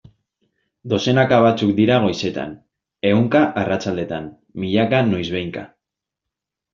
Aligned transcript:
Dozenaka 0.91 1.35
batzuk 1.45 1.73
dira 1.79 1.97
goizetan, 2.05 2.55
ehunka 3.09 3.41
arratsaldetan, 3.65 4.31
milaka 4.65 5.03
noizbehinka... 5.11 5.65